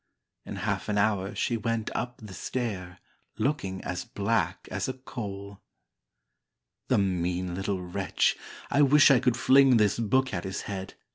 In 0.47 0.55
half 0.55 0.89
an 0.89 0.97
hour 0.97 1.35
she 1.35 1.55
went 1.57 1.91
up 1.93 2.17
the 2.23 2.33
stair, 2.33 2.97
Looking 3.37 3.83
as 3.83 4.03
black 4.03 4.67
as 4.71 4.87
a 4.89 4.93
coal! 4.93 5.61
"The 6.87 6.97
mean 6.97 7.53
little 7.53 7.83
wretch, 7.83 8.35
I 8.71 8.81
wish 8.81 9.11
I 9.11 9.19
could 9.19 9.37
fling 9.37 9.77
This 9.77 9.99
book 9.99 10.33
at 10.33 10.43
his 10.43 10.61
head!" 10.61 10.95